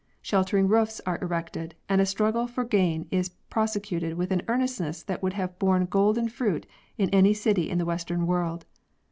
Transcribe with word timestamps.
Sheltering 0.23 0.67
roofs 0.67 0.99
are 1.05 1.19
erected, 1.21 1.75
and 1.87 2.01
a 2.01 2.07
struggle 2.07 2.47
for 2.47 2.63
gain 2.63 3.07
is 3.11 3.29
prosecuted 3.51 4.15
with 4.15 4.31
an 4.31 4.41
earnestness 4.47 5.03
that 5.03 5.21
would 5.21 5.33
have 5.33 5.59
borne 5.59 5.85
golden 5.85 6.27
fruit 6.27 6.65
in 6.97 7.07
any 7.11 7.35
city 7.35 7.69
in 7.69 7.77
the 7.77 7.85
Western 7.85 8.25
World. 8.25 8.65